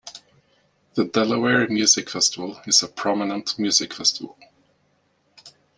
The 0.95 1.05
Delaware 1.05 1.67
Music 1.69 2.09
Festival 2.09 2.59
is 2.65 2.81
a 2.81 2.87
prominent 2.87 3.59
music 3.59 3.93
festival. 3.93 4.35